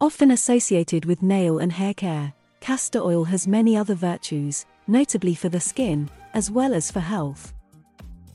[0.00, 5.48] Often associated with nail and hair care, castor oil has many other virtues, notably for
[5.48, 7.52] the skin, as well as for health.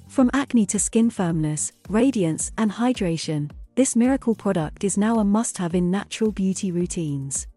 [0.10, 5.57] From acne to skin firmness, radiance, and hydration, this miracle product is now a must
[5.57, 7.47] have in natural beauty routines.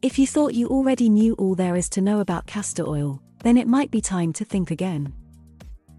[0.00, 3.58] If you thought you already knew all there is to know about castor oil, then
[3.58, 5.12] it might be time to think again.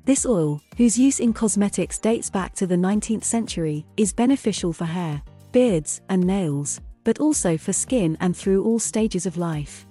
[0.04, 4.86] This oil, whose use in cosmetics dates back to the 19th century, is beneficial for
[4.86, 5.22] hair,
[5.52, 9.88] beards, and nails, but also for skin and through all stages of life.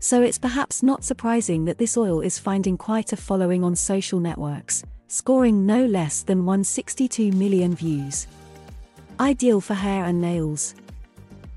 [0.00, 4.18] So it's perhaps not surprising that this oil is finding quite a following on social
[4.18, 8.26] networks, scoring no less than 162 million views.
[9.20, 10.74] Ideal for hair and nails.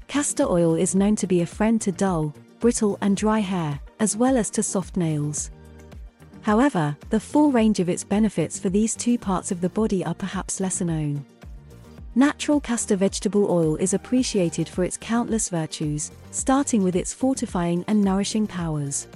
[0.08, 4.16] Castor oil is known to be a friend to dull, brittle, and dry hair, as
[4.16, 5.50] well as to soft nails.
[6.42, 10.14] However, the full range of its benefits for these two parts of the body are
[10.14, 11.26] perhaps lesser known.
[12.18, 18.04] Natural castor vegetable oil is appreciated for its countless virtues, starting with its fortifying and
[18.04, 19.08] nourishing powers.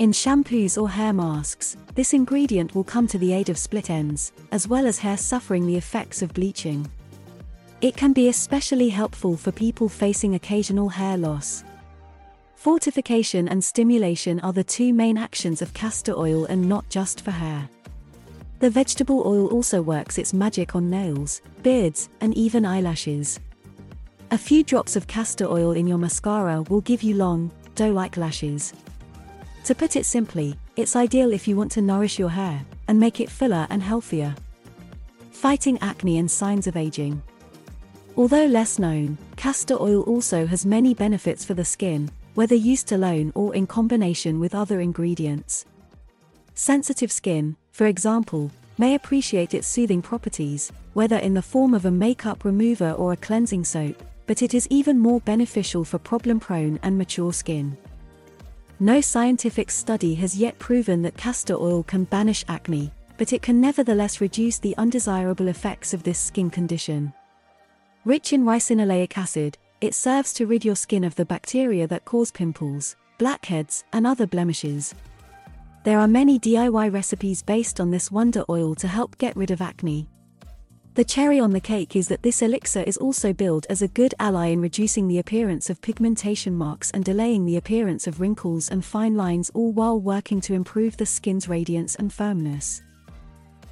[0.00, 4.32] In shampoos or hair masks, this ingredient will come to the aid of split ends,
[4.50, 6.90] as well as hair suffering the effects of bleaching.
[7.82, 11.62] It can be especially helpful for people facing occasional hair loss.
[12.56, 17.30] Fortification and stimulation are the two main actions of castor oil and not just for
[17.30, 17.68] hair.
[18.60, 23.38] The vegetable oil also works its magic on nails, beards, and even eyelashes.
[24.32, 28.16] A few drops of castor oil in your mascara will give you long, doe like
[28.16, 28.72] lashes.
[29.64, 33.20] To put it simply, it's ideal if you want to nourish your hair and make
[33.20, 34.34] it fuller and healthier.
[35.30, 37.22] Fighting acne and signs of aging.
[38.16, 43.30] Although less known, castor oil also has many benefits for the skin, whether used alone
[43.36, 45.64] or in combination with other ingredients.
[46.54, 51.90] Sensitive skin, for example, may appreciate its soothing properties, whether in the form of a
[51.92, 56.80] makeup remover or a cleansing soap, but it is even more beneficial for problem prone
[56.82, 57.76] and mature skin.
[58.80, 63.60] No scientific study has yet proven that castor oil can banish acne, but it can
[63.60, 67.12] nevertheless reduce the undesirable effects of this skin condition.
[68.04, 72.32] Rich in ricinoleic acid, it serves to rid your skin of the bacteria that cause
[72.32, 74.96] pimples, blackheads, and other blemishes.
[75.88, 79.62] There are many DIY recipes based on this wonder oil to help get rid of
[79.62, 80.06] acne.
[80.92, 84.14] The cherry on the cake is that this elixir is also billed as a good
[84.18, 88.84] ally in reducing the appearance of pigmentation marks and delaying the appearance of wrinkles and
[88.84, 92.82] fine lines, all while working to improve the skin's radiance and firmness.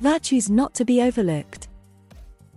[0.00, 1.65] Virtues not to be overlooked.